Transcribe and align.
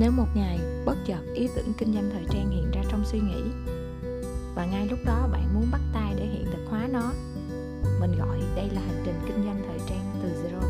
nếu 0.00 0.12
một 0.12 0.26
ngày 0.34 0.58
bất 0.84 0.96
chợt 1.06 1.20
ý 1.34 1.48
tưởng 1.56 1.72
kinh 1.78 1.94
doanh 1.94 2.10
thời 2.12 2.24
trang 2.30 2.50
hiện 2.50 2.70
ra 2.72 2.82
trong 2.90 3.04
suy 3.04 3.20
nghĩ, 3.20 3.42
và 4.54 4.66
ngay 4.66 4.86
lúc 4.90 4.98
đó 5.06 5.28
bạn 5.32 5.54
muốn 5.54 5.66
bắt 5.72 5.80
tay 5.94 6.14
để 6.16 6.26
hiện 6.26 6.44
thực 6.44 6.66
hóa 6.70 6.88
nó, 6.92 7.12
mình 8.00 8.18
gọi 8.18 8.38
đây 8.56 8.68
là 8.74 8.80
hành 8.80 9.02
trình 9.04 9.14
kinh 9.26 9.44
doanh 9.44 9.62
thời 9.68 9.78
trang 9.88 10.20
từ 10.22 10.28
zero. 10.42 10.60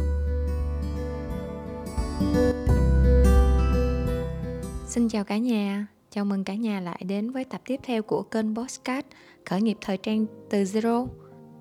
Xin 4.86 5.08
chào 5.08 5.24
cả 5.24 5.38
nhà, 5.38 5.86
chào 6.10 6.24
mừng 6.24 6.44
cả 6.44 6.54
nhà 6.54 6.80
lại 6.80 7.02
đến 7.08 7.30
với 7.30 7.44
tập 7.44 7.60
tiếp 7.64 7.80
theo 7.82 8.02
của 8.02 8.22
kênh 8.22 8.56
Postcard 8.56 9.06
khởi 9.46 9.62
nghiệp 9.62 9.78
thời 9.80 9.96
trang 9.96 10.26
từ 10.50 10.62
zero. 10.62 11.06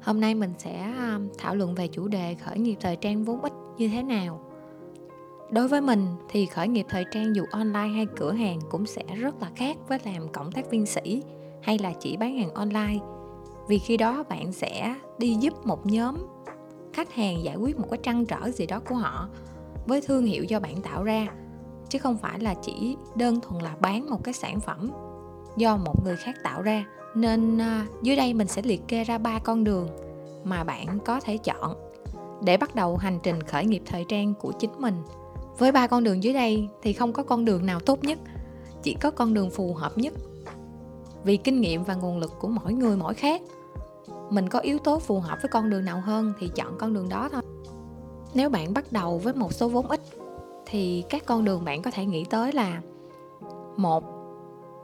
Hôm 0.01 0.19
nay 0.19 0.35
mình 0.35 0.53
sẽ 0.57 0.79
à, 0.79 1.19
thảo 1.37 1.55
luận 1.55 1.75
về 1.75 1.87
chủ 1.87 2.07
đề 2.07 2.35
khởi 2.45 2.59
nghiệp 2.59 2.75
thời 2.81 2.95
trang 2.95 3.23
vốn 3.23 3.41
ít 3.41 3.53
như 3.77 3.87
thế 3.87 4.03
nào 4.03 4.48
đối 5.51 5.67
với 5.67 5.81
mình 5.81 6.07
thì 6.29 6.45
khởi 6.45 6.67
nghiệp 6.67 6.85
thời 6.89 7.05
trang 7.11 7.35
dù 7.35 7.45
online 7.51 7.87
hay 7.87 8.07
cửa 8.17 8.31
hàng 8.31 8.59
cũng 8.69 8.85
sẽ 8.85 9.03
rất 9.15 9.41
là 9.41 9.51
khác 9.55 9.77
với 9.87 9.99
làm 10.05 10.27
cộng 10.27 10.51
tác 10.51 10.69
viên 10.69 10.85
sĩ 10.85 11.23
hay 11.61 11.79
là 11.79 11.93
chỉ 11.99 12.17
bán 12.17 12.37
hàng 12.37 12.53
online. 12.53 12.97
Vì 13.67 13.77
khi 13.77 13.97
đó 13.97 14.23
bạn 14.29 14.51
sẽ 14.51 14.95
đi 15.17 15.33
giúp 15.33 15.65
một 15.65 15.85
nhóm 15.85 16.15
khách 16.93 17.13
hàng 17.13 17.43
giải 17.43 17.55
quyết 17.55 17.79
một 17.79 17.87
cái 17.91 17.99
trăn 18.03 18.25
trở 18.25 18.49
gì 18.49 18.65
đó 18.65 18.79
của 18.89 18.95
họ 18.95 19.29
với 19.87 20.01
thương 20.01 20.25
hiệu 20.25 20.43
do 20.43 20.59
bạn 20.59 20.81
tạo 20.81 21.03
ra, 21.03 21.27
chứ 21.89 21.99
không 21.99 22.17
phải 22.17 22.39
là 22.39 22.53
chỉ 22.53 22.95
đơn 23.15 23.39
thuần 23.41 23.63
là 23.63 23.75
bán 23.79 24.09
một 24.09 24.23
cái 24.23 24.33
sản 24.33 24.59
phẩm 24.59 24.91
do 25.57 25.77
một 25.77 26.05
người 26.05 26.15
khác 26.15 26.35
tạo 26.43 26.61
ra. 26.61 26.85
Nên 27.15 27.57
à, 27.57 27.85
dưới 28.01 28.15
đây 28.15 28.33
mình 28.33 28.47
sẽ 28.47 28.61
liệt 28.61 28.81
kê 28.87 29.03
ra 29.03 29.17
ba 29.17 29.39
con 29.39 29.63
đường 29.63 29.87
mà 30.43 30.63
bạn 30.63 30.99
có 31.05 31.19
thể 31.19 31.37
chọn 31.37 31.75
để 32.41 32.57
bắt 32.57 32.75
đầu 32.75 32.97
hành 32.97 33.19
trình 33.23 33.43
khởi 33.43 33.65
nghiệp 33.65 33.81
thời 33.85 34.05
trang 34.09 34.33
của 34.33 34.51
chính 34.51 34.71
mình 34.77 34.95
với 35.59 35.71
ba 35.71 35.87
con 35.87 36.03
đường 36.03 36.23
dưới 36.23 36.33
đây 36.33 36.67
thì 36.81 36.93
không 36.93 37.13
có 37.13 37.23
con 37.23 37.45
đường 37.45 37.65
nào 37.65 37.79
tốt 37.79 38.03
nhất 38.03 38.19
chỉ 38.83 38.93
có 38.93 39.11
con 39.11 39.33
đường 39.33 39.49
phù 39.49 39.73
hợp 39.73 39.97
nhất. 39.97 40.13
Vì 41.23 41.37
kinh 41.37 41.61
nghiệm 41.61 41.83
và 41.83 41.95
nguồn 41.95 42.17
lực 42.17 42.31
của 42.39 42.47
mỗi 42.47 42.73
người 42.73 42.97
mỗi 42.97 43.13
khác 43.13 43.41
mình 44.29 44.49
có 44.49 44.59
yếu 44.59 44.79
tố 44.79 44.99
phù 44.99 45.19
hợp 45.19 45.37
với 45.41 45.49
con 45.49 45.69
đường 45.69 45.85
nào 45.85 46.01
hơn 46.01 46.33
thì 46.39 46.49
chọn 46.55 46.77
con 46.77 46.93
đường 46.93 47.09
đó 47.09 47.29
thôi. 47.31 47.41
Nếu 48.33 48.49
bạn 48.49 48.73
bắt 48.73 48.91
đầu 48.91 49.17
với 49.17 49.33
một 49.33 49.53
số 49.53 49.69
vốn 49.69 49.87
ít 49.87 50.01
thì 50.65 51.03
các 51.09 51.25
con 51.25 51.45
đường 51.45 51.65
bạn 51.65 51.81
có 51.81 51.91
thể 51.91 52.05
nghĩ 52.05 52.25
tới 52.29 52.53
là 52.53 52.81
một 53.77 54.03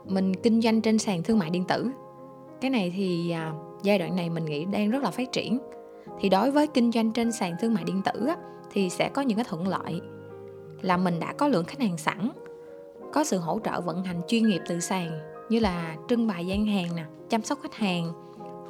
mình 0.04 0.34
kinh 0.34 0.60
doanh 0.60 0.80
trên 0.80 0.98
sàn 0.98 1.22
thương 1.22 1.38
mại 1.38 1.50
điện 1.50 1.64
tử. 1.64 1.90
Cái 2.60 2.70
này 2.70 2.92
thì 2.96 3.30
à, 3.30 3.52
giai 3.82 3.98
đoạn 3.98 4.16
này 4.16 4.30
mình 4.30 4.44
nghĩ 4.44 4.64
đang 4.64 4.90
rất 4.90 5.02
là 5.02 5.10
phát 5.10 5.32
triển. 5.32 5.58
Thì 6.20 6.28
đối 6.28 6.50
với 6.50 6.66
kinh 6.66 6.92
doanh 6.92 7.12
trên 7.12 7.32
sàn 7.32 7.56
thương 7.60 7.74
mại 7.74 7.84
điện 7.84 8.02
tử 8.02 8.26
á, 8.26 8.36
thì 8.72 8.90
sẽ 8.90 9.08
có 9.08 9.22
những 9.22 9.36
cái 9.36 9.44
thuận 9.48 9.68
lợi 9.68 10.00
là 10.82 10.96
mình 10.96 11.20
đã 11.20 11.32
có 11.32 11.48
lượng 11.48 11.64
khách 11.64 11.80
hàng 11.80 11.98
sẵn 11.98 12.30
có 13.12 13.24
sự 13.24 13.38
hỗ 13.38 13.58
trợ 13.64 13.80
vận 13.80 14.04
hành 14.04 14.20
chuyên 14.28 14.48
nghiệp 14.48 14.60
từ 14.68 14.80
sàn 14.80 15.10
như 15.48 15.58
là 15.58 15.96
trưng 16.08 16.26
bày 16.26 16.46
gian 16.46 16.66
hàng 16.66 16.96
nè 16.96 17.04
chăm 17.28 17.42
sóc 17.42 17.58
khách 17.62 17.74
hàng 17.74 18.12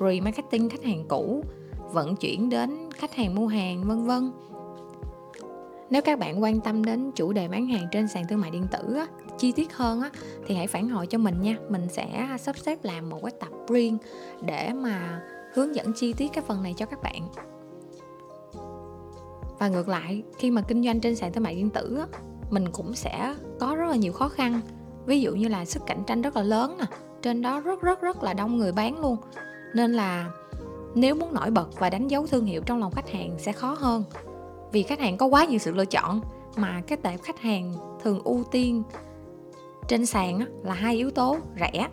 remarketing 0.00 0.68
khách 0.68 0.84
hàng 0.84 1.04
cũ 1.08 1.44
vận 1.92 2.16
chuyển 2.16 2.48
đến 2.48 2.90
khách 2.94 3.14
hàng 3.14 3.34
mua 3.34 3.46
hàng 3.46 3.84
vân 3.84 4.04
vân. 4.04 4.32
Nếu 5.90 6.02
các 6.02 6.18
bạn 6.18 6.42
quan 6.42 6.60
tâm 6.60 6.84
đến 6.84 7.10
chủ 7.10 7.32
đề 7.32 7.48
bán 7.48 7.66
hàng 7.66 7.86
trên 7.92 8.08
sàn 8.08 8.24
thương 8.28 8.40
mại 8.40 8.50
điện 8.50 8.66
tử 8.70 8.94
á, 8.94 9.06
chi 9.38 9.52
tiết 9.52 9.72
hơn 9.72 10.00
á, 10.00 10.10
thì 10.46 10.54
hãy 10.54 10.66
phản 10.66 10.88
hồi 10.88 11.06
cho 11.06 11.18
mình 11.18 11.42
nha. 11.42 11.56
Mình 11.68 11.88
sẽ 11.88 12.36
sắp 12.40 12.58
xếp 12.58 12.78
làm 12.82 13.10
một 13.10 13.20
cái 13.22 13.32
tập 13.40 13.48
riêng 13.68 13.98
để 14.42 14.72
mà 14.72 15.22
hướng 15.54 15.74
dẫn 15.74 15.92
chi 15.92 16.12
tiết 16.12 16.32
cái 16.32 16.44
phần 16.46 16.62
này 16.62 16.74
cho 16.76 16.86
các 16.86 17.02
bạn 17.02 17.28
và 19.66 19.72
ngược 19.72 19.88
lại 19.88 20.22
khi 20.38 20.50
mà 20.50 20.62
kinh 20.62 20.84
doanh 20.84 21.00
trên 21.00 21.16
sàn 21.16 21.32
thương 21.32 21.44
mại 21.44 21.54
điện 21.54 21.70
tử 21.70 21.96
á, 21.98 22.18
mình 22.50 22.68
cũng 22.72 22.94
sẽ 22.94 23.34
có 23.60 23.74
rất 23.74 23.90
là 23.90 23.96
nhiều 23.96 24.12
khó 24.12 24.28
khăn. 24.28 24.60
Ví 25.06 25.20
dụ 25.20 25.34
như 25.34 25.48
là 25.48 25.64
sức 25.64 25.82
cạnh 25.86 26.02
tranh 26.06 26.22
rất 26.22 26.36
là 26.36 26.42
lớn 26.42 26.76
nè 26.78 26.84
trên 27.22 27.42
đó 27.42 27.60
rất 27.60 27.82
rất 27.82 28.00
rất 28.00 28.22
là 28.22 28.34
đông 28.34 28.56
người 28.56 28.72
bán 28.72 29.00
luôn. 29.00 29.16
Nên 29.74 29.92
là 29.92 30.30
nếu 30.94 31.14
muốn 31.14 31.34
nổi 31.34 31.50
bật 31.50 31.78
và 31.78 31.90
đánh 31.90 32.08
dấu 32.08 32.26
thương 32.26 32.44
hiệu 32.44 32.62
trong 32.66 32.78
lòng 32.78 32.92
khách 32.92 33.10
hàng 33.10 33.30
sẽ 33.38 33.52
khó 33.52 33.76
hơn. 33.78 34.04
Vì 34.72 34.82
khách 34.82 35.00
hàng 35.00 35.16
có 35.16 35.26
quá 35.26 35.44
nhiều 35.44 35.58
sự 35.58 35.72
lựa 35.72 35.84
chọn 35.84 36.20
mà 36.56 36.82
cái 36.86 36.98
tệp 37.02 37.22
khách 37.22 37.40
hàng 37.40 37.74
thường 38.02 38.20
ưu 38.24 38.44
tiên 38.50 38.82
trên 39.88 40.06
sàn 40.06 40.40
là 40.62 40.74
hai 40.74 40.96
yếu 40.96 41.10
tố 41.10 41.36
rẻ 41.60 41.88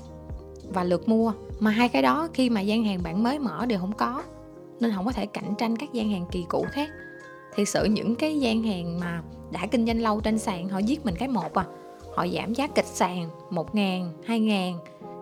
và 0.73 0.83
lượt 0.83 1.09
mua. 1.09 1.33
Mà 1.59 1.71
hai 1.71 1.89
cái 1.89 2.01
đó 2.01 2.27
khi 2.33 2.49
mà 2.49 2.61
gian 2.61 2.83
hàng 2.83 3.03
bạn 3.03 3.23
mới 3.23 3.39
mở 3.39 3.65
đều 3.65 3.79
không 3.79 3.95
có 3.95 4.23
nên 4.79 4.91
không 4.95 5.05
có 5.05 5.11
thể 5.11 5.25
cạnh 5.25 5.55
tranh 5.57 5.75
các 5.75 5.93
gian 5.93 6.09
hàng 6.09 6.25
kỳ 6.31 6.45
cũ 6.49 6.65
khác 6.71 6.89
thì 7.55 7.65
sự 7.65 7.85
những 7.85 8.15
cái 8.15 8.39
gian 8.39 8.63
hàng 8.63 8.99
mà 8.99 9.21
đã 9.51 9.67
kinh 9.71 9.85
doanh 9.85 10.01
lâu 10.01 10.21
trên 10.21 10.39
sàn 10.39 10.69
họ 10.69 10.79
giết 10.79 11.05
mình 11.05 11.15
cái 11.15 11.27
một 11.27 11.53
à. 11.53 11.65
Họ 12.15 12.27
giảm 12.27 12.53
giá 12.53 12.67
kịch 12.67 12.85
sàn 12.85 13.29
một 13.49 13.75
ngàn 13.75 14.13
hai 14.25 14.39
ngàn 14.39 14.77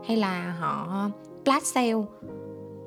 hay 0.08 0.18
là 0.18 0.56
họ 0.60 1.10
flash 1.46 1.60
sale. 1.60 2.06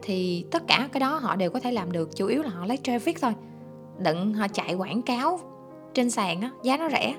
Thì 0.02 0.46
tất 0.50 0.62
cả 0.66 0.88
cái 0.92 1.00
đó 1.00 1.18
họ 1.18 1.36
đều 1.36 1.50
có 1.50 1.60
thể 1.60 1.72
làm 1.72 1.92
được 1.92 2.16
chủ 2.16 2.26
yếu 2.26 2.42
là 2.42 2.48
họ 2.48 2.66
lấy 2.66 2.78
traffic 2.82 3.14
thôi. 3.20 3.32
Đừng 3.98 4.34
họ 4.34 4.46
chạy 4.48 4.74
quảng 4.74 5.02
cáo 5.02 5.40
trên 5.94 6.10
sàn 6.10 6.40
á 6.40 6.50
giá 6.62 6.76
nó 6.76 6.88
rẻ. 6.90 7.14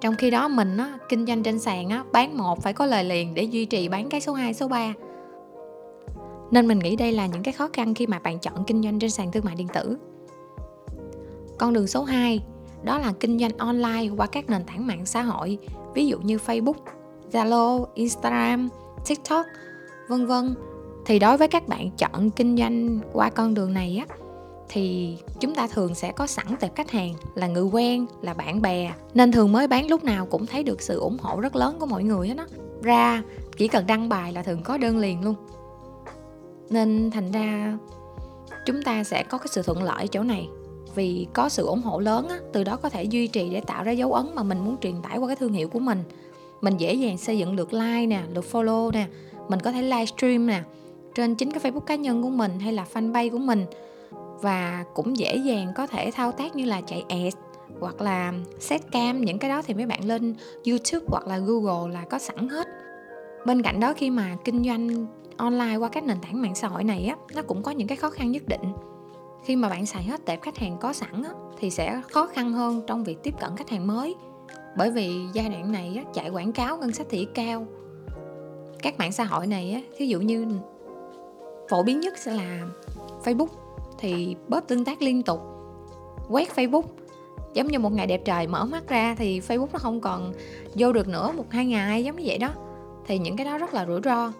Trong 0.00 0.14
khi 0.16 0.30
đó 0.30 0.48
mình 0.48 0.76
á 0.76 0.98
kinh 1.08 1.26
doanh 1.26 1.42
trên 1.42 1.58
sàn 1.58 1.88
á 1.88 2.04
bán 2.12 2.36
một 2.36 2.62
phải 2.62 2.72
có 2.72 2.86
lời 2.86 3.04
liền 3.04 3.34
để 3.34 3.42
duy 3.42 3.64
trì 3.64 3.88
bán 3.88 4.08
cái 4.08 4.20
số 4.20 4.32
2, 4.32 4.54
số 4.54 4.68
3 4.68 4.94
nên 6.50 6.68
mình 6.68 6.78
nghĩ 6.78 6.96
đây 6.96 7.12
là 7.12 7.26
những 7.26 7.42
cái 7.42 7.52
khó 7.52 7.68
khăn 7.72 7.94
khi 7.94 8.06
mà 8.06 8.18
bạn 8.18 8.38
chọn 8.38 8.64
kinh 8.66 8.82
doanh 8.82 8.98
trên 8.98 9.10
sàn 9.10 9.32
thương 9.32 9.44
mại 9.44 9.54
điện 9.54 9.68
tử 9.74 9.96
con 11.58 11.72
đường 11.72 11.86
số 11.86 12.04
2 12.04 12.42
đó 12.82 12.98
là 12.98 13.12
kinh 13.20 13.38
doanh 13.38 13.58
online 13.58 14.08
qua 14.16 14.26
các 14.26 14.50
nền 14.50 14.64
tảng 14.64 14.86
mạng 14.86 15.06
xã 15.06 15.22
hội 15.22 15.58
ví 15.94 16.06
dụ 16.06 16.18
như 16.18 16.36
Facebook, 16.46 16.74
Zalo, 17.32 17.86
Instagram, 17.94 18.68
TikTok, 19.06 19.46
vân 20.08 20.26
vân. 20.26 20.54
Thì 21.06 21.18
đối 21.18 21.36
với 21.36 21.48
các 21.48 21.68
bạn 21.68 21.90
chọn 21.90 22.30
kinh 22.30 22.56
doanh 22.56 22.98
qua 23.12 23.30
con 23.30 23.54
đường 23.54 23.74
này 23.74 24.04
á 24.08 24.16
thì 24.68 25.16
chúng 25.40 25.54
ta 25.54 25.66
thường 25.66 25.94
sẽ 25.94 26.12
có 26.12 26.26
sẵn 26.26 26.46
tệp 26.60 26.74
khách 26.74 26.90
hàng 26.90 27.14
là 27.34 27.46
người 27.46 27.64
quen, 27.64 28.06
là 28.22 28.34
bạn 28.34 28.62
bè 28.62 28.92
nên 29.14 29.32
thường 29.32 29.52
mới 29.52 29.68
bán 29.68 29.88
lúc 29.88 30.04
nào 30.04 30.26
cũng 30.26 30.46
thấy 30.46 30.62
được 30.62 30.82
sự 30.82 30.98
ủng 30.98 31.16
hộ 31.20 31.40
rất 31.40 31.56
lớn 31.56 31.76
của 31.80 31.86
mọi 31.86 32.04
người 32.04 32.28
hết 32.28 32.36
á. 32.38 32.46
Ra 32.82 33.22
chỉ 33.56 33.68
cần 33.68 33.86
đăng 33.86 34.08
bài 34.08 34.32
là 34.32 34.42
thường 34.42 34.62
có 34.62 34.78
đơn 34.78 34.98
liền 34.98 35.24
luôn. 35.24 35.34
Nên 36.70 37.10
thành 37.10 37.32
ra 37.32 37.78
chúng 38.66 38.82
ta 38.82 39.04
sẽ 39.04 39.22
có 39.22 39.38
cái 39.38 39.48
sự 39.50 39.62
thuận 39.62 39.82
lợi 39.82 40.08
chỗ 40.08 40.22
này 40.22 40.48
vì 40.96 41.26
có 41.32 41.48
sự 41.48 41.66
ủng 41.66 41.82
hộ 41.82 42.00
lớn 42.00 42.28
á, 42.28 42.38
từ 42.52 42.64
đó 42.64 42.76
có 42.76 42.88
thể 42.88 43.04
duy 43.04 43.26
trì 43.26 43.50
để 43.50 43.60
tạo 43.60 43.84
ra 43.84 43.92
dấu 43.92 44.12
ấn 44.12 44.26
mà 44.34 44.42
mình 44.42 44.58
muốn 44.58 44.76
truyền 44.80 44.94
tải 45.02 45.18
qua 45.18 45.26
cái 45.26 45.36
thương 45.36 45.52
hiệu 45.52 45.68
của 45.68 45.78
mình. 45.78 46.02
Mình 46.60 46.76
dễ 46.76 46.94
dàng 46.94 47.18
xây 47.18 47.38
dựng 47.38 47.56
lượt 47.56 47.72
like 47.72 48.06
nè 48.06 48.22
lượt 48.34 48.44
follow 48.52 48.90
nè 48.90 49.06
mình 49.48 49.60
có 49.60 49.72
thể 49.72 49.82
livestream 49.82 50.46
nè 50.46 50.62
trên 51.14 51.34
chính 51.34 51.50
cái 51.52 51.72
facebook 51.72 51.80
cá 51.80 51.94
nhân 51.94 52.22
của 52.22 52.28
mình 52.28 52.60
hay 52.60 52.72
là 52.72 52.86
fanpage 52.94 53.30
của 53.30 53.38
mình. 53.38 53.64
Và 54.40 54.84
cũng 54.94 55.16
dễ 55.16 55.36
dàng 55.36 55.72
có 55.76 55.86
thể 55.86 56.10
thao 56.10 56.32
tác 56.32 56.56
như 56.56 56.64
là 56.64 56.80
chạy 56.80 57.04
ads 57.08 57.36
hoặc 57.80 58.00
là 58.00 58.32
set 58.58 58.92
cam 58.92 59.20
những 59.20 59.38
cái 59.38 59.50
đó 59.50 59.62
thì 59.62 59.74
mấy 59.74 59.86
bạn 59.86 60.04
lên 60.04 60.34
youtube 60.66 61.06
hoặc 61.08 61.26
là 61.26 61.38
google 61.38 61.92
là 61.94 62.04
có 62.10 62.18
sẵn 62.18 62.48
hết. 62.48 62.66
Bên 63.46 63.62
cạnh 63.62 63.80
đó 63.80 63.94
khi 63.96 64.10
mà 64.10 64.36
kinh 64.44 64.64
doanh 64.64 65.06
online 65.36 65.76
qua 65.76 65.88
các 65.88 66.04
nền 66.04 66.16
tảng 66.22 66.42
mạng 66.42 66.54
xã 66.54 66.68
hội 66.68 66.84
này 66.84 67.06
á 67.06 67.16
nó 67.34 67.42
cũng 67.42 67.62
có 67.62 67.70
những 67.70 67.88
cái 67.88 67.96
khó 67.96 68.10
khăn 68.10 68.32
nhất 68.32 68.42
định 68.46 68.62
khi 69.44 69.56
mà 69.56 69.68
bạn 69.68 69.86
xài 69.86 70.02
hết 70.02 70.24
tệp 70.24 70.42
khách 70.42 70.58
hàng 70.58 70.76
có 70.80 70.92
sẵn 70.92 71.22
á, 71.22 71.30
thì 71.58 71.70
sẽ 71.70 72.00
khó 72.10 72.26
khăn 72.26 72.52
hơn 72.52 72.82
trong 72.86 73.04
việc 73.04 73.22
tiếp 73.22 73.34
cận 73.40 73.56
khách 73.56 73.70
hàng 73.70 73.86
mới. 73.86 74.14
Bởi 74.76 74.90
vì 74.90 75.20
giai 75.32 75.48
đoạn 75.48 75.72
này 75.72 75.92
á, 75.96 76.10
chạy 76.14 76.30
quảng 76.30 76.52
cáo 76.52 76.76
ngân 76.76 76.92
sách 76.92 77.06
thì 77.10 77.26
cao. 77.34 77.66
Các 78.82 78.98
mạng 78.98 79.12
xã 79.12 79.24
hội 79.24 79.46
này 79.46 79.72
á, 79.72 79.80
thí 79.96 80.06
dụ 80.06 80.20
như 80.20 80.46
phổ 81.68 81.82
biến 81.82 82.00
nhất 82.00 82.18
sẽ 82.18 82.32
là 82.32 82.66
Facebook 83.24 83.48
thì 83.98 84.36
bóp 84.48 84.60
tương 84.60 84.84
tác 84.84 85.02
liên 85.02 85.22
tục 85.22 85.40
quét 86.28 86.48
Facebook. 86.56 86.82
Giống 87.54 87.66
như 87.66 87.78
một 87.78 87.92
ngày 87.92 88.06
đẹp 88.06 88.22
trời 88.24 88.46
mở 88.46 88.64
mắt 88.64 88.88
ra 88.88 89.14
thì 89.18 89.40
Facebook 89.40 89.68
nó 89.72 89.78
không 89.78 90.00
còn 90.00 90.32
vô 90.74 90.92
được 90.92 91.08
nữa 91.08 91.32
một 91.36 91.44
hai 91.50 91.66
ngày 91.66 92.04
giống 92.04 92.16
như 92.16 92.22
vậy 92.26 92.38
đó. 92.38 92.50
Thì 93.06 93.18
những 93.18 93.36
cái 93.36 93.44
đó 93.44 93.58
rất 93.58 93.74
là 93.74 93.86
rủi 93.86 94.00
ro. 94.04 94.32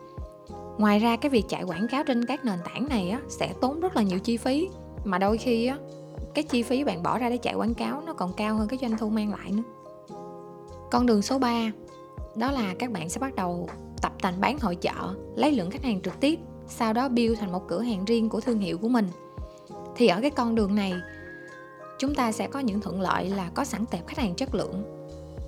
Ngoài 0.78 0.98
ra 0.98 1.16
cái 1.16 1.30
việc 1.30 1.44
chạy 1.48 1.62
quảng 1.62 1.88
cáo 1.88 2.04
trên 2.04 2.26
các 2.26 2.44
nền 2.44 2.58
tảng 2.64 2.88
này 2.88 3.10
á, 3.10 3.20
sẽ 3.28 3.52
tốn 3.60 3.80
rất 3.80 3.96
là 3.96 4.02
nhiều 4.02 4.18
chi 4.18 4.36
phí 4.36 4.68
mà 5.06 5.18
đôi 5.18 5.38
khi 5.38 5.66
á, 5.66 5.78
cái 6.34 6.44
chi 6.44 6.62
phí 6.62 6.84
bạn 6.84 7.02
bỏ 7.02 7.18
ra 7.18 7.30
để 7.30 7.36
chạy 7.36 7.54
quảng 7.54 7.74
cáo 7.74 8.02
nó 8.06 8.12
còn 8.12 8.32
cao 8.32 8.56
hơn 8.56 8.68
cái 8.68 8.78
doanh 8.82 8.98
thu 8.98 9.08
mang 9.08 9.30
lại 9.30 9.52
nữa. 9.52 9.62
Con 10.90 11.06
đường 11.06 11.22
số 11.22 11.38
3 11.38 11.72
đó 12.36 12.50
là 12.50 12.74
các 12.78 12.90
bạn 12.92 13.08
sẽ 13.08 13.20
bắt 13.20 13.34
đầu 13.34 13.68
tập 14.02 14.12
tành 14.22 14.40
bán 14.40 14.58
hội 14.58 14.76
chợ, 14.76 15.14
lấy 15.36 15.52
lượng 15.52 15.70
khách 15.70 15.82
hàng 15.82 16.00
trực 16.00 16.20
tiếp, 16.20 16.38
sau 16.66 16.92
đó 16.92 17.08
build 17.08 17.38
thành 17.38 17.52
một 17.52 17.68
cửa 17.68 17.80
hàng 17.80 18.04
riêng 18.04 18.28
của 18.28 18.40
thương 18.40 18.58
hiệu 18.58 18.78
của 18.78 18.88
mình. 18.88 19.08
Thì 19.96 20.06
ở 20.06 20.20
cái 20.20 20.30
con 20.30 20.54
đường 20.54 20.74
này, 20.74 20.94
chúng 21.98 22.14
ta 22.14 22.32
sẽ 22.32 22.46
có 22.46 22.60
những 22.60 22.80
thuận 22.80 23.00
lợi 23.00 23.28
là 23.28 23.50
có 23.54 23.64
sẵn 23.64 23.86
tệp 23.86 24.06
khách 24.06 24.18
hàng 24.18 24.34
chất 24.34 24.54
lượng. 24.54 24.84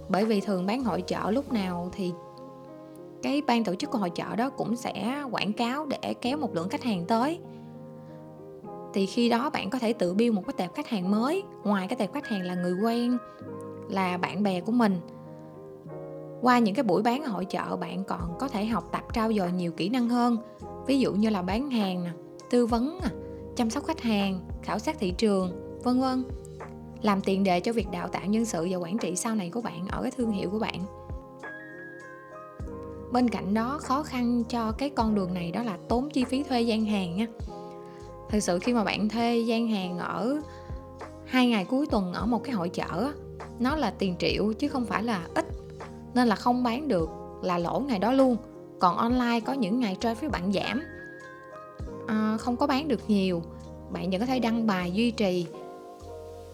Bởi 0.08 0.24
vì 0.24 0.40
thường 0.40 0.66
bán 0.66 0.84
hội 0.84 1.02
chợ 1.02 1.30
lúc 1.30 1.52
nào 1.52 1.90
thì 1.92 2.12
cái 3.22 3.42
ban 3.46 3.64
tổ 3.64 3.74
chức 3.74 3.90
của 3.90 3.98
hội 3.98 4.10
chợ 4.10 4.36
đó 4.36 4.50
cũng 4.50 4.76
sẽ 4.76 5.24
quảng 5.30 5.52
cáo 5.52 5.86
để 5.86 6.14
kéo 6.20 6.38
một 6.38 6.54
lượng 6.54 6.68
khách 6.68 6.82
hàng 6.82 7.04
tới 7.06 7.38
thì 8.94 9.06
khi 9.06 9.28
đó 9.28 9.50
bạn 9.50 9.70
có 9.70 9.78
thể 9.78 9.92
tự 9.92 10.14
build 10.14 10.34
một 10.34 10.42
cái 10.46 10.54
tệp 10.56 10.74
khách 10.74 10.88
hàng 10.88 11.10
mới. 11.10 11.42
Ngoài 11.64 11.88
cái 11.88 11.96
tệp 11.96 12.12
khách 12.12 12.26
hàng 12.26 12.42
là 12.42 12.54
người 12.54 12.72
quen, 12.72 13.18
là 13.88 14.16
bạn 14.16 14.42
bè 14.42 14.60
của 14.60 14.72
mình. 14.72 15.00
Qua 16.42 16.58
những 16.58 16.74
cái 16.74 16.82
buổi 16.82 17.02
bán 17.02 17.24
hội 17.24 17.44
chợ, 17.44 17.76
bạn 17.76 18.04
còn 18.04 18.38
có 18.38 18.48
thể 18.48 18.64
học 18.64 18.88
tập 18.92 19.02
trao 19.12 19.32
dồi 19.32 19.52
nhiều 19.52 19.72
kỹ 19.72 19.88
năng 19.88 20.08
hơn. 20.08 20.36
Ví 20.86 20.98
dụ 20.98 21.12
như 21.12 21.30
là 21.30 21.42
bán 21.42 21.70
hàng 21.70 22.04
nè, 22.04 22.10
tư 22.50 22.66
vấn 22.66 22.98
nè, 23.02 23.08
chăm 23.56 23.70
sóc 23.70 23.84
khách 23.84 24.00
hàng, 24.00 24.40
khảo 24.62 24.78
sát 24.78 24.96
thị 24.98 25.10
trường, 25.10 25.78
vân 25.84 26.00
vân. 26.00 26.24
Làm 27.02 27.20
tiền 27.20 27.44
đề 27.44 27.60
cho 27.60 27.72
việc 27.72 27.90
đào 27.90 28.08
tạo 28.08 28.26
nhân 28.26 28.44
sự 28.44 28.66
và 28.70 28.76
quản 28.76 28.98
trị 28.98 29.16
sau 29.16 29.34
này 29.34 29.50
của 29.50 29.60
bạn 29.60 29.86
ở 29.88 30.02
cái 30.02 30.10
thương 30.10 30.30
hiệu 30.30 30.50
của 30.50 30.58
bạn. 30.58 30.84
Bên 33.12 33.28
cạnh 33.28 33.54
đó, 33.54 33.78
khó 33.82 34.02
khăn 34.02 34.44
cho 34.44 34.72
cái 34.72 34.90
con 34.90 35.14
đường 35.14 35.34
này 35.34 35.52
đó 35.52 35.62
là 35.62 35.78
tốn 35.88 36.10
chi 36.10 36.24
phí 36.24 36.42
thuê 36.42 36.60
gian 36.60 36.84
hàng 36.84 37.16
nha 37.16 37.26
thực 38.30 38.40
sự 38.40 38.58
khi 38.58 38.72
mà 38.72 38.84
bạn 38.84 39.08
thuê 39.08 39.38
gian 39.38 39.68
hàng 39.68 39.98
ở 39.98 40.40
hai 41.26 41.46
ngày 41.46 41.64
cuối 41.64 41.86
tuần 41.86 42.12
ở 42.12 42.26
một 42.26 42.44
cái 42.44 42.54
hội 42.54 42.68
chợ 42.68 43.12
nó 43.58 43.76
là 43.76 43.90
tiền 43.90 44.14
triệu 44.18 44.52
chứ 44.52 44.68
không 44.68 44.84
phải 44.84 45.02
là 45.02 45.26
ít. 45.34 45.46
Nên 46.14 46.28
là 46.28 46.36
không 46.36 46.62
bán 46.62 46.88
được 46.88 47.10
là 47.42 47.58
lỗ 47.58 47.80
ngày 47.80 47.98
đó 47.98 48.12
luôn. 48.12 48.36
Còn 48.78 48.96
online 48.96 49.40
có 49.40 49.52
những 49.52 49.80
ngày 49.80 49.96
traffic 50.00 50.30
bạn 50.30 50.52
giảm. 50.52 50.82
À, 52.06 52.36
không 52.40 52.56
có 52.56 52.66
bán 52.66 52.88
được 52.88 53.00
nhiều. 53.08 53.42
Bạn 53.90 54.10
vẫn 54.10 54.20
có 54.20 54.26
thể 54.26 54.38
đăng 54.38 54.66
bài 54.66 54.92
duy 54.92 55.10
trì. 55.10 55.46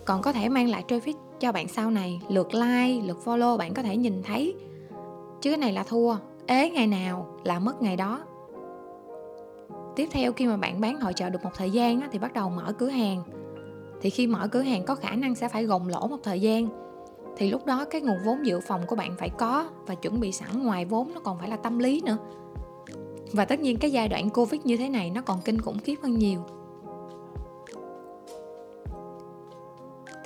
Còn 0.05 0.23
có 0.23 0.33
thể 0.33 0.49
mang 0.49 0.69
lại 0.69 0.85
traffic 0.89 1.15
cho 1.41 1.53
bạn 1.53 1.69
sau 1.69 1.91
này. 1.91 2.21
Lượt 2.29 2.55
like 2.55 3.07
lượt 3.07 3.19
follow 3.25 3.57
bạn 3.57 3.75
có 3.75 3.83
thể 3.83 3.97
nhìn 3.97 4.23
thấy. 4.23 4.55
Chứ 5.41 5.51
cái 5.51 5.59
này 5.59 5.73
là 5.73 5.83
thua. 5.83 6.17
Ế 6.47 6.71
ngày 6.71 6.87
nào 6.87 7.39
là 7.45 7.59
mất 7.59 7.83
ngày 7.83 7.97
đó 7.97 8.21
tiếp 9.97 10.09
theo 10.11 10.33
khi 10.33 10.47
mà 10.47 10.57
bạn 10.57 10.81
bán 10.81 11.01
hội 11.01 11.13
chợ 11.13 11.31
được 11.31 11.45
một 11.45 11.51
thời 11.55 11.71
gian 11.71 12.01
thì 12.13 12.19
bắt 12.19 12.33
đầu 12.33 12.51
mở 12.51 12.73
cửa 12.79 12.89
hàng. 12.89 13.23
Thì 14.01 14.11
khi 14.11 14.27
mở 14.27 14.49
cửa 14.49 14.61
hàng, 14.61 14.85
có 14.85 14.95
khả 14.95 15.11
năng 15.11 15.35
sẽ 15.35 15.49
phải 15.49 15.65
gồng 15.65 15.89
lỗ 15.89 16.07
một 16.07 16.19
thời 16.23 16.41
gian. 16.41 16.69
Thì 17.37 17.51
lúc 17.51 17.67
đó 17.67 17.85
cái 17.85 18.01
nguồn 18.01 18.17
vốn 18.25 18.47
dự 18.47 18.61
phòng 18.61 18.81
của 18.87 18.97
bạn 18.97 19.15
phải 19.19 19.31
có 19.31 19.69
và 19.87 19.95
chuẩn 19.95 20.21
bị 20.21 20.33
sẵn 20.33 20.63
ngoài 20.63 20.85
vốn, 20.85 21.15
nó 21.15 21.21
còn 21.21 21.39
phải 21.39 21.49
là 21.49 21.57
tâm 21.57 21.79
lý 21.79 22.01
nữa. 22.05 22.17
Và 23.33 23.45
tất 23.45 23.61
nhiên 23.61 23.77
cái 23.77 23.93
giai 23.93 24.09
đoạn 24.09 24.31
covid 24.31 24.61
như 24.65 24.77
thế 24.77 24.89
này 24.89 25.11
nó 25.11 25.21
còn 25.21 25.39
kinh 25.45 25.61
khủng 25.61 25.79
khiếp 25.79 25.95
hơn 26.03 26.19
nhiều. 26.19 26.41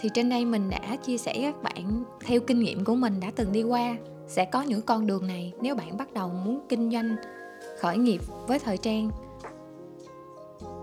Thì 0.00 0.08
trên 0.14 0.28
đây 0.28 0.44
mình 0.44 0.70
đã 0.70 0.96
chia 0.96 1.18
sẻ 1.18 1.34
các 1.42 1.62
bạn 1.62 2.04
theo 2.24 2.40
kinh 2.40 2.58
nghiệm 2.58 2.84
của 2.84 2.94
mình 2.94 3.20
đã 3.20 3.30
từng 3.36 3.52
đi 3.52 3.62
qua, 3.62 3.96
sẽ 4.26 4.44
có 4.44 4.62
những 4.62 4.82
con 4.82 5.06
đường 5.06 5.26
này 5.26 5.52
nếu 5.60 5.74
bạn 5.74 5.96
bắt 5.96 6.12
đầu 6.12 6.28
muốn 6.28 6.60
kinh 6.68 6.90
doanh 6.90 7.16
khởi 7.80 7.98
nghiệp 7.98 8.20
với 8.46 8.58
thời 8.58 8.78
trang 8.78 9.10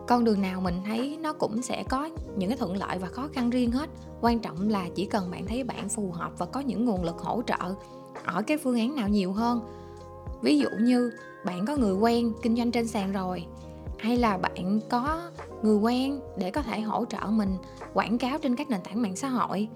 con 0.07 0.23
đường 0.23 0.41
nào 0.41 0.61
mình 0.61 0.75
thấy 0.85 1.17
nó 1.21 1.33
cũng 1.33 1.61
sẽ 1.61 1.83
có 1.89 2.09
những 2.37 2.49
cái 2.49 2.57
thuận 2.57 2.77
lợi 2.77 2.97
và 2.97 3.07
khó 3.07 3.27
khăn 3.33 3.49
riêng 3.49 3.71
hết. 3.71 3.89
Quan 4.21 4.39
trọng 4.39 4.69
là 4.69 4.85
chỉ 4.95 5.05
cần 5.05 5.31
bạn 5.31 5.45
thấy 5.45 5.63
bạn 5.63 5.89
phù 5.89 6.11
hợp 6.11 6.31
và 6.37 6.45
có 6.45 6.59
những 6.59 6.85
nguồn 6.85 7.03
lực 7.03 7.19
hỗ 7.19 7.41
trợ 7.47 7.75
ở 8.25 8.41
cái 8.41 8.57
phương 8.57 8.79
án 8.79 8.95
nào 8.95 9.09
nhiều 9.09 9.31
hơn. 9.31 9.61
Ví 10.41 10.59
dụ 10.59 10.69
như 10.79 11.11
bạn 11.45 11.65
có 11.65 11.75
người 11.75 11.93
quen 11.93 12.33
kinh 12.41 12.55
doanh 12.55 12.71
trên 12.71 12.87
sàn 12.87 13.11
rồi, 13.11 13.45
hay 13.99 14.17
là 14.17 14.37
bạn 14.37 14.79
có 14.89 15.31
người 15.63 15.77
quen 15.77 16.19
để 16.37 16.51
có 16.51 16.61
thể 16.61 16.81
hỗ 16.81 17.05
trợ 17.05 17.19
mình 17.29 17.57
quảng 17.93 18.17
cáo 18.17 18.37
trên 18.37 18.55
các 18.55 18.69
nền 18.69 18.81
tảng 18.83 19.01
mạng 19.01 19.15
xã 19.15 19.29
hội. 19.29 19.67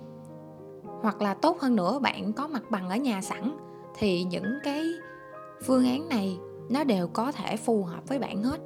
Hoặc 1.01 1.21
là 1.21 1.33
tốt 1.33 1.59
hơn 1.59 1.75
nữa, 1.75 1.99
bạn 1.99 2.33
có 2.33 2.47
mặt 2.47 2.63
bằng 2.71 2.89
ở 2.89 2.95
nhà 2.95 3.21
sẵn, 3.21 3.57
thì 3.97 4.23
những 4.23 4.59
cái 4.63 4.83
phương 5.65 5.85
án 5.85 6.09
này 6.09 6.37
nó 6.69 6.83
đều 6.83 7.07
có 7.07 7.31
thể 7.31 7.57
phù 7.57 7.83
hợp 7.83 8.07
với 8.07 8.19
bạn 8.19 8.43
hết 8.43 8.59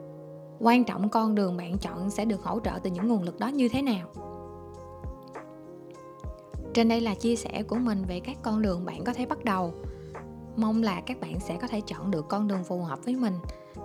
quan 0.64 0.84
trọng 0.84 1.10
con 1.10 1.36
đường 1.36 1.58
bạn 1.58 1.78
chọn 1.78 2.10
sẽ 2.10 2.26
được 2.26 2.44
hỗ 2.44 2.60
trợ 2.60 2.72
từ 2.84 2.90
những 2.90 3.08
nguồn 3.08 3.24
lực 3.24 3.40
đó 3.40 3.48
như 3.48 3.70
thế 3.70 3.82
nào. 3.82 4.08
Trên 6.74 6.90
đây 6.90 7.02
là 7.02 7.16
chia 7.16 7.36
sẻ 7.36 7.64
của 7.64 7.76
mình 7.76 8.06
về 8.08 8.20
các 8.20 8.38
con 8.42 8.62
đường 8.62 8.86
bạn 8.86 9.04
có 9.04 9.14
thể 9.14 9.26
bắt 9.26 9.46
đầu. 9.46 9.74
Mong 10.58 10.84
là 10.84 11.02
các 11.06 11.20
bạn 11.20 11.40
sẽ 11.40 11.58
có 11.62 11.68
thể 11.68 11.82
chọn 11.82 12.12
được 12.12 12.28
con 12.28 12.48
đường 12.48 12.64
phù 12.64 12.82
hợp 12.82 13.00
với 13.06 13.16
mình 13.16 13.34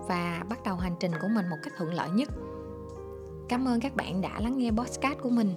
và 0.09 0.45
bắt 0.49 0.59
đầu 0.65 0.77
hành 0.77 0.95
trình 1.01 1.13
của 1.21 1.29
mình 1.29 1.49
một 1.51 1.57
cách 1.63 1.73
thuận 1.77 1.95
lợi 1.95 2.11
nhất. 2.11 2.29
Cảm 3.49 3.69
ơn 3.69 3.81
các 3.81 3.97
bạn 3.97 4.21
đã 4.21 4.41
lắng 4.41 4.59
nghe 4.59 4.71
podcast 4.71 5.19
của 5.19 5.31
mình. 5.31 5.55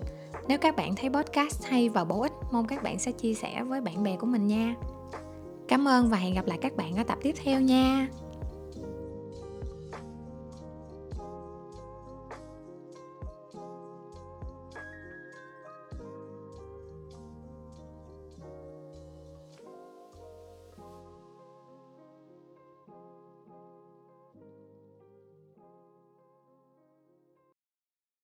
Nếu 0.47 0.57
các 0.57 0.75
bạn 0.75 0.95
thấy 0.95 1.09
podcast 1.09 1.63
hay 1.65 1.89
và 1.89 2.03
bổ 2.03 2.21
ích, 2.21 2.33
mong 2.51 2.67
các 2.67 2.83
bạn 2.83 2.99
sẽ 2.99 3.11
chia 3.11 3.33
sẻ 3.33 3.63
với 3.63 3.81
bạn 3.81 4.03
bè 4.03 4.17
của 4.17 4.27
mình 4.27 4.47
nha. 4.47 4.75
Cảm 5.67 5.87
ơn 5.87 6.09
và 6.09 6.17
hẹn 6.17 6.33
gặp 6.33 6.47
lại 6.47 6.57
các 6.61 6.75
bạn 6.75 6.95
ở 6.95 7.03
tập 7.03 7.17
tiếp 7.21 7.35
theo 7.43 7.61
nha. 7.61 8.07